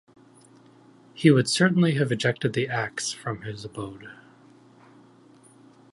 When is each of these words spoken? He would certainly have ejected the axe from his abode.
He 1.13 1.29
would 1.29 1.47
certainly 1.47 1.93
have 1.93 2.11
ejected 2.11 2.53
the 2.53 2.67
axe 2.67 3.11
from 3.11 3.43
his 3.43 3.63
abode. 3.63 4.09